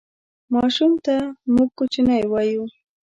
ماشوم 0.53 0.93
ته 1.05 1.15
موږ 1.53 1.69
کوچنی 1.77 2.23
وایو 2.31 2.63